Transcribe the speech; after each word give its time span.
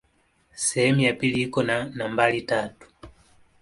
Sehemu 0.55 0.99
ya 1.01 1.13
pili 1.13 1.41
iko 1.41 1.63
na 1.63 1.85
nambari 1.85 2.41
tatu. 2.41 2.87